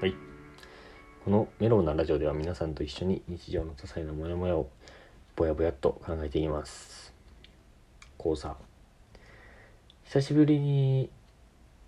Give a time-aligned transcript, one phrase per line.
[0.00, 0.14] はい。
[1.26, 4.70] このメロウなラジオでは皆さんと一緒に日常の些細なモヤモヤを
[5.36, 7.12] ぼやぼやっと考えていきます。
[8.16, 8.56] こうさ、
[10.04, 11.10] 久しぶりに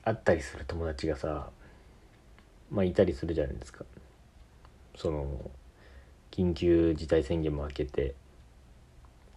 [0.05, 1.49] 会ったりする友達がさ、
[2.71, 3.87] まあいたりするじゃないですか。
[4.95, 5.51] その、
[6.31, 8.15] 緊急事態宣言も明けて、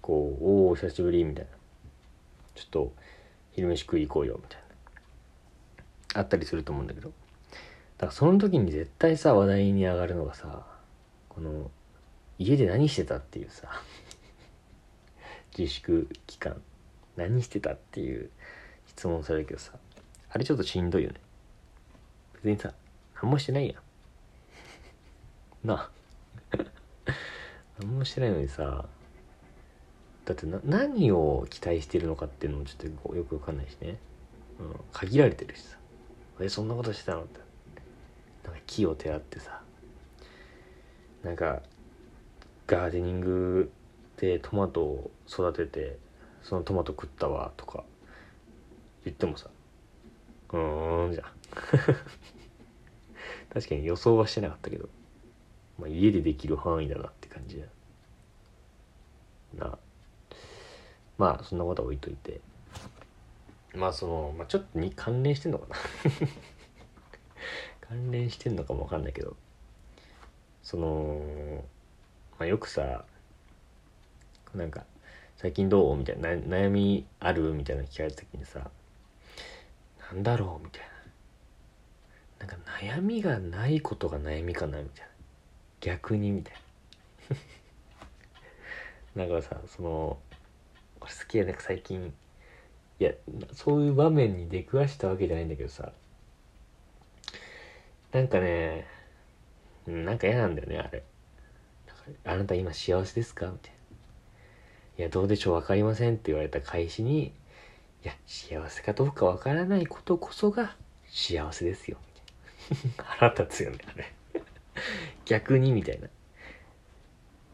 [0.01, 1.51] こう、おお、久しぶりみたいな。
[2.55, 2.93] ちょっと
[3.53, 4.61] 昼飯食い行こうよみたい
[6.15, 6.19] な。
[6.19, 7.13] あったりすると思うんだけど。
[7.97, 10.65] だからその時に絶対さ話題に上がるのがさ
[11.29, 11.71] この
[12.37, 13.69] 家で何してたっていうさ
[15.57, 16.61] 自粛期間
[17.15, 18.29] 何してたっていう
[18.87, 19.73] 質問されるけどさ
[20.29, 21.15] あれちょっとしんどいよね。
[22.33, 22.73] 別にさ
[23.21, 23.81] 何もしてないやん。
[25.67, 25.91] なあ。
[27.79, 28.89] 何もしてないのにさ
[30.25, 33.97] だってな何を期待してるのかっていうのもちょっとよくわかんないしね、
[34.59, 35.77] うん、限られてるしさ。
[36.41, 37.44] えそんなことしてたのって。
[38.45, 39.61] なんか木をてらってさ
[41.23, 41.61] なんか
[42.67, 43.71] ガーデニング
[44.17, 45.97] でトマトを育てて
[46.43, 47.83] そのトマト食ったわとか
[49.03, 49.49] 言ってもさ
[50.51, 51.25] うーんじゃん。
[53.53, 54.89] 確かに予想はしてなかったけど、
[55.79, 57.65] まあ、家でできる範囲だなって感じだ
[59.65, 59.77] な。
[61.17, 62.41] まあそんなことは置いといて。
[63.73, 65.75] まあその、まあ、ちょっとに関連してんのかな。
[67.89, 69.35] 関連してんのかもわかんないけど
[70.63, 71.63] その、
[72.39, 73.05] まあ、よくさ
[74.53, 74.85] なんか
[75.37, 78.69] 「最近どう?」みたいな「悩みある?」みたいな聞かれた時にさ
[80.11, 80.81] 「なんだろう?」みたい
[82.39, 84.81] ななんか悩みがないことが悩みかな？
[84.81, 85.11] みたいな
[85.81, 86.31] 逆に？
[86.31, 86.53] みたい
[89.15, 90.17] な だかさその
[91.01, 92.13] 俺好きやね最近
[92.99, 93.13] いや
[93.53, 95.91] そういう場面に出くわしたわけじゃないんだけどさ
[98.15, 98.85] なんかね、
[99.85, 101.03] なんか嫌なんだよね、あれ。
[102.23, 103.47] あなた今幸せですか？
[103.47, 103.77] みたいな。
[104.99, 110.77] いや、どうでしょう、わかりませんって言われた返しに、いや、幸せかどうかわからないことこそが
[111.09, 111.97] 幸せですよ。
[112.69, 114.13] みたいな 腹立つよね、あれ。
[115.25, 116.07] 逆にみたいな。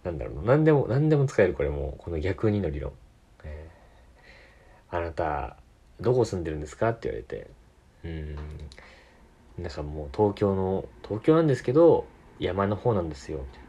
[0.04, 0.46] なんだろう。
[0.46, 2.94] 何でも、何でも使える、これもう、この逆にの理論。
[3.44, 3.82] えー
[4.94, 5.56] あなた、
[6.02, 6.90] どこ住んでるんですか？
[6.90, 7.50] って言われて、
[8.04, 8.36] うん。
[9.62, 12.06] なんかもう東京の東京なんですけど
[12.40, 13.62] 山の方なんですよみたい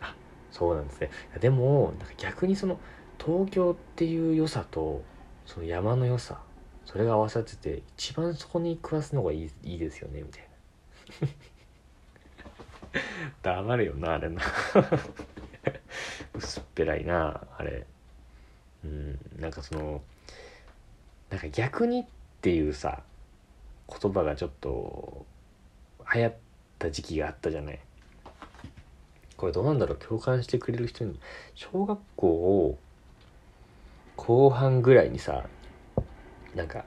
[0.00, 0.08] な。
[0.08, 0.14] あ
[0.50, 1.10] そうなんですね。
[1.40, 2.78] でもなんか逆にその
[3.18, 5.02] 東京っていう良さと
[5.46, 6.40] その山の良さ
[6.86, 10.48] それが合わさってて一番そこに暮らすのがいいいいですよねみたい
[11.22, 11.28] な。
[13.42, 14.42] 黙るよなあれな。
[16.34, 17.86] 薄っぺらいなあれ。
[18.84, 20.02] うんなんかその
[21.28, 22.04] なんか逆にっ
[22.40, 23.02] ていうさ
[24.00, 25.26] 言葉がちょっと
[26.14, 26.34] 流行っ
[26.78, 27.78] た時期があったじゃない。
[29.36, 29.96] これどうなんだろう。
[29.98, 31.18] 共感してくれる人に
[31.54, 32.78] 小学校
[34.16, 35.44] 後半ぐらいにさ
[36.54, 36.84] なんか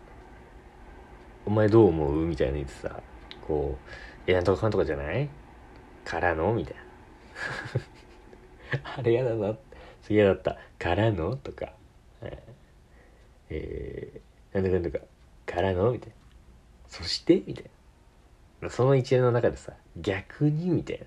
[1.45, 3.01] 「お前どう思う?」みたいな言ってさ
[3.47, 3.89] こう
[4.27, 5.29] 「えなんとかかんとかじゃない？
[6.05, 6.81] からの?」みたいな。
[8.97, 9.55] あれやだな。
[10.03, 11.73] すげえだった「からの?」とか
[12.21, 15.05] 「えー、えー、なんとかなんとか。
[15.45, 16.15] からの?」みたいな。
[16.93, 17.41] そして？
[17.47, 17.65] みたい
[18.61, 18.69] な。
[18.69, 20.69] その一連の中でさ、逆に？
[20.69, 21.05] みたいな。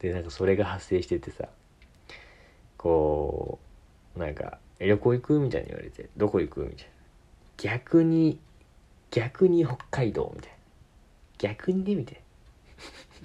[0.00, 1.48] で、なんかそれが発生しててさ、
[2.76, 3.60] こ
[4.16, 5.38] う、なんか、旅行行く？
[5.38, 6.60] みたいに言われて、どこ行く？
[6.62, 6.84] みたいな。
[7.58, 8.40] 逆に、
[9.12, 10.32] 逆に北海道？
[10.34, 10.56] みたいな。
[11.38, 11.94] 逆にね？
[11.94, 12.20] みたい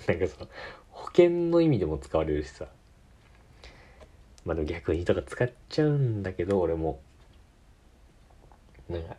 [0.07, 0.13] な。
[0.13, 0.49] なんかその、
[0.91, 2.67] 保険の意味でも使われるしさ。
[4.45, 6.99] まあでも逆にとか使っちゃうんだけど、俺も。
[8.89, 9.15] なんか、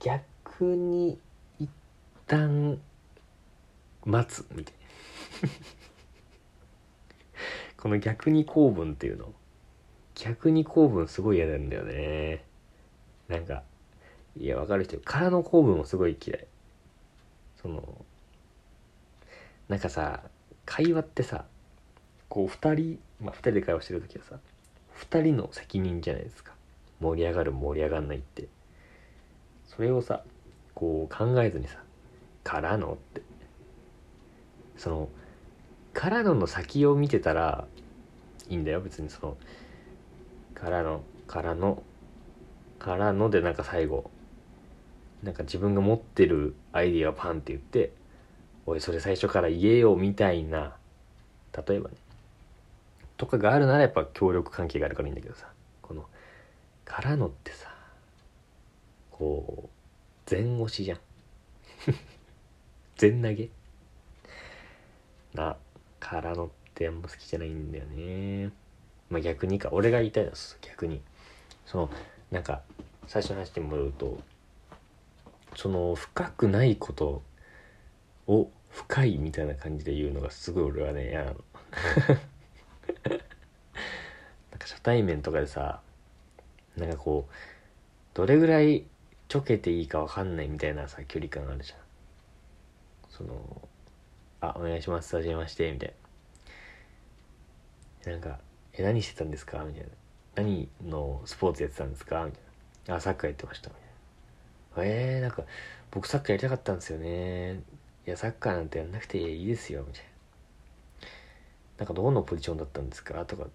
[0.00, 0.24] 逆
[0.64, 1.18] に
[1.58, 1.68] 一
[2.26, 2.80] 旦
[4.04, 4.74] 待つみたい
[5.42, 5.48] な。
[7.76, 9.32] この逆に構文っていうの。
[10.14, 12.44] 逆に構文すごい嫌なんだよね。
[13.28, 13.62] なんか
[14.36, 16.46] いやわかる人空の構文もすごい嫌い。
[17.56, 18.04] その
[19.68, 20.22] なんかさ
[20.66, 21.46] 会話ってさ
[22.28, 24.38] こう2人まあ2人で会話してる時はさ
[24.96, 26.54] 2人の責任じゃないですか。
[27.00, 28.48] 盛り上がる盛り上がんないって。
[29.66, 30.24] それをさ
[30.74, 31.78] こう考えずにさ
[32.44, 33.22] 「からの?」って
[34.76, 35.08] その
[35.92, 37.66] 「からの」の先を見てたら
[38.48, 39.36] いいんだよ別にその
[40.54, 41.82] 「からの」「からの」
[42.78, 44.10] 「からの」でなんか最後
[45.22, 47.92] なんか自分が持ってるアイディアをパンって言って
[48.66, 50.76] 「おいそれ最初から言えよ」みたいな
[51.66, 51.96] 例えばね
[53.16, 55.52] とかがあるならやっぱ協力関係があるからいいんだけどさ
[55.82, 56.06] この
[56.86, 57.74] 「からの」ってさ
[59.10, 59.79] こう
[60.30, 60.98] 全押しじゃん。
[62.96, 63.48] 全投げ？
[65.34, 65.56] な
[65.98, 68.52] からのってあんま好きじゃないんだよね。
[69.08, 69.70] まあ逆にか。
[69.72, 71.00] 俺が言いたいのは逆に。
[71.66, 71.90] その
[72.30, 72.62] なんか
[73.08, 74.20] 最初の話に戻ると
[75.56, 77.24] その深くないこと
[78.28, 81.34] を深いみたいな感じで言うのがすごい俺はね嫌なの。
[83.02, 85.80] なんか初対面とかでさ
[86.76, 87.32] なんかこう
[88.14, 88.86] どれぐらい
[89.30, 91.78] ちょけていいか分かんないみたいなさ距離感あるじゃん。
[93.08, 93.68] その
[94.42, 95.94] 「あお願いしますはじめまして」みたい
[98.06, 98.10] な。
[98.10, 98.40] なんか
[98.74, 99.88] 「え何してたんですか?」みたいな
[100.34, 102.42] 「何のスポーツやってたんですか?」みたい
[102.88, 105.44] な「あサッカーやってました」みたいな「えー、なんか
[105.92, 107.54] 僕サッカーやりたかったんですよね。
[107.54, 110.08] いやサッカーなんてやんなくていいですよ」みたいな
[111.78, 113.46] 「なんかどこのポジションだったんですか?」とか。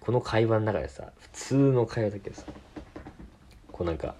[0.00, 2.44] この会話の中でさ普通の会話だけどさ。
[3.74, 4.14] こうなんか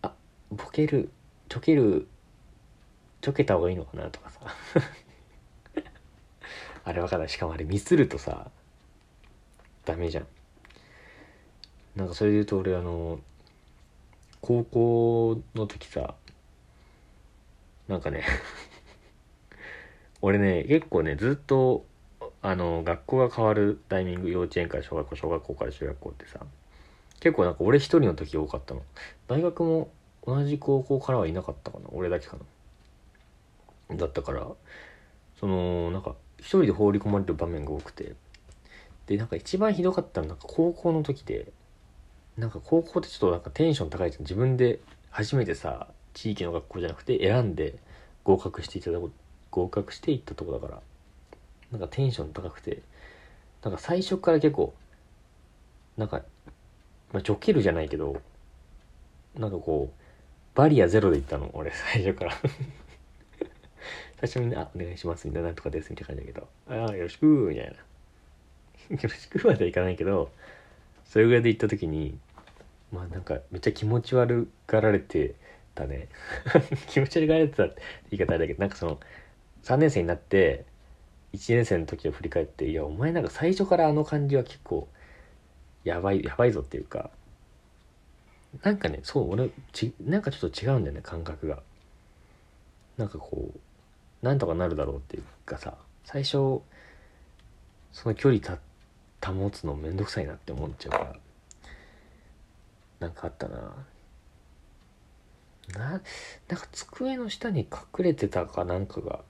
[0.00, 0.12] あ
[0.52, 1.10] ボケる
[1.48, 2.06] ちょける
[3.20, 4.40] ちょけた方がいいのかなとかさ。
[6.84, 7.28] あれ分かんない。
[7.28, 8.48] しかもあれミスるとさ
[9.84, 10.26] ダメじゃん。
[11.96, 13.18] なんかそれで言うと俺あの
[14.40, 16.14] 高校の時さ
[17.88, 18.24] なんかね
[20.22, 21.84] 俺ね結構ねずっと
[22.40, 26.46] あの学校が変わるタイミング幼稚園から小学校小学校から中学校ってさ
[27.22, 28.82] 結構なんか俺一人の時多かったの。
[29.28, 29.92] 大学も
[30.26, 31.84] 同じ高校からはいなかったかな。
[31.92, 32.36] 俺だけか
[33.88, 33.96] な。
[33.96, 34.48] だったから
[35.38, 38.16] そのなんか一人で放り込まれる場面が多くて。
[39.06, 41.52] でなんか一番ひどかったのなんか高校の時で
[42.36, 44.22] なんか高校ってちょっとなんかテンション高いじゃん。
[44.22, 44.80] 自分で
[45.10, 47.76] 初めてさ地域の学校じゃなくて選んで
[48.24, 49.10] 合格していただこ
[49.52, 50.80] 合格していったとこだから。
[51.70, 52.82] なんかテンション高くて。
[53.62, 54.74] なんか最初から結構
[55.96, 56.22] なんか
[57.12, 58.20] まあ、ちょけるじゃないけど、
[59.36, 60.02] なんかこう、
[60.54, 62.32] バリアゼロで行ったの、俺、最初から
[64.20, 67.72] 最初にね、あ、お願いします、みたいな、なんとかです、みたいな感じだけど、ああ、よろしく、みたいな。
[68.90, 70.30] よろしくまではいかないけど、
[71.04, 72.18] それぐらいで行った時に、
[72.90, 75.34] まあなんか、めっちゃ気持ち悪がられて
[75.74, 76.08] たね。
[76.88, 79.00] 気持ち悪がられてたって言い方あれだけど、なんかその、
[79.62, 80.64] 3年生になって、
[81.32, 84.88] 1年生の時を振り返って、いや、お前なんか最初からあの感じは結構、
[85.84, 87.10] やばいやばいぞっていうか
[88.62, 91.62] なんかねそう俺ちなんかちょっと違うんだよね感覚が。
[92.98, 95.74] なんかこうなんとかなるだろうっていうかさ
[96.04, 96.60] 最初
[97.92, 98.58] その距離た
[99.32, 101.16] 保つのめんどくさいなって思っちゃうから
[103.00, 103.86] なんかあったな。
[105.74, 109.20] ななんか机の下に隠れてたかなんかが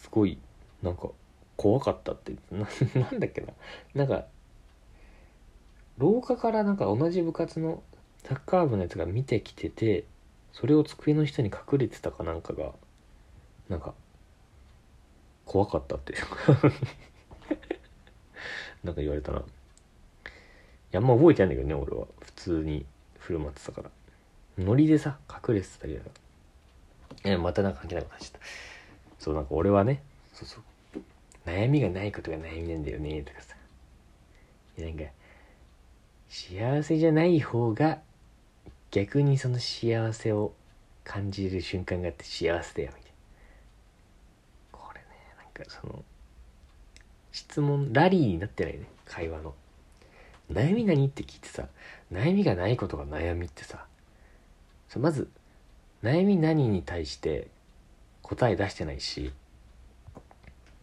[0.00, 0.38] すごい
[0.82, 1.08] なんか
[1.56, 2.66] 怖かったってな
[3.02, 3.52] なんだっけな。
[3.94, 4.26] なんか
[6.00, 7.82] 廊下からなんか同じ部活の
[8.24, 10.04] サッカー部のやつが見てきてて
[10.52, 12.72] それを机の下に隠れてたかなんかが
[13.68, 13.92] なんか
[15.44, 16.14] 怖かったって
[18.82, 19.40] なんか言われたな。
[19.40, 19.42] い
[20.92, 22.06] やあんま覚えてないんだけどね俺は。
[22.20, 22.86] 普通に
[23.18, 23.90] 振る舞ってたから。
[24.58, 26.10] ノリでさ隠れてたけだか
[27.24, 28.46] らえまたなんか関係なくなっちゃった。
[29.18, 30.62] そうなんか俺はねそうそう。
[31.44, 33.54] 悩みがないことが悩みなんだよねとかさ。
[34.78, 35.04] なんか
[36.30, 37.98] 幸せじゃない方が
[38.92, 40.52] 逆にその幸せを
[41.02, 43.12] 感じる瞬間があって幸せだよみたい
[44.72, 44.78] な。
[44.78, 45.06] これね
[45.36, 46.04] なんかその
[47.32, 49.54] 質問ラリーになってないね会話の。
[50.52, 51.66] 悩み何って聞いてさ
[52.12, 53.84] 悩みがないことが悩みってさ。
[54.96, 55.28] まず
[56.02, 57.48] 悩み何に対して
[58.22, 59.32] 答え出してないし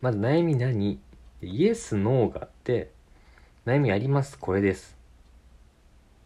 [0.02, 1.00] まず悩み何
[1.42, 2.92] イエスノーがあって
[3.66, 4.97] 悩みありますこれです。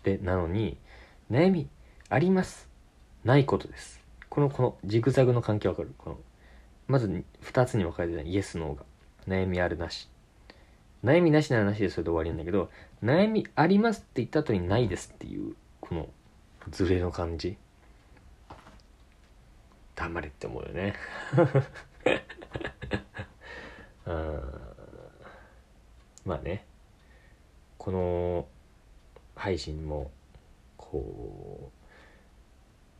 [0.03, 0.77] でなのに
[1.29, 1.67] 悩み
[2.09, 2.67] あります。
[3.23, 3.99] ないことです。
[4.29, 5.93] このこのジグザグの関係わかる？
[5.97, 6.17] この
[6.87, 8.27] まず2つに分かれてない。
[8.27, 8.83] イエスノーが。
[9.27, 10.09] 悩みあるなし。
[11.03, 12.69] 悩みなしならなしでそれで終わりなんだけど
[13.03, 16.07] 悩みありますって言った後にないですっていうこの
[16.69, 17.57] ズレの感じ。
[19.95, 20.95] 黙れって思うよね。
[24.05, 24.41] うん
[26.25, 26.65] まあね。
[27.77, 28.47] この
[29.41, 30.11] 配信も
[30.77, 31.71] こ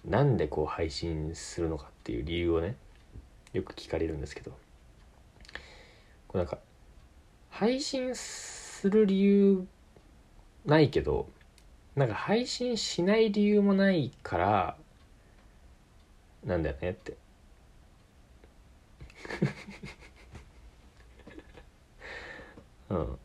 [0.08, 2.76] うなんでこう配信するのかっていう理由をね
[3.54, 4.58] よく聞かれるんですけどこ
[6.34, 6.58] うなんか
[7.52, 9.68] 配信する理由
[10.66, 11.30] ないけど
[11.96, 14.76] なんか配信しない理由もないから
[16.44, 17.18] なんだよねって。
[22.90, 23.20] うん。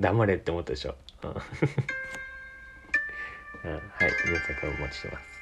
[0.00, 1.36] 黙れって思ったでしょ、うん、 うん、
[3.74, 3.82] はい。
[4.26, 5.35] 皆さんからお待ちしてます。